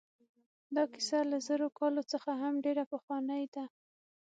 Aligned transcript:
دا 0.75 0.83
کیسه 0.93 1.19
له 1.31 1.37
زرو 1.47 1.67
کالو 1.79 2.01
څخه 2.11 2.31
هم 2.41 2.53
ډېره 2.65 2.83
پخوانۍ 2.91 3.43
ده. 3.55 3.65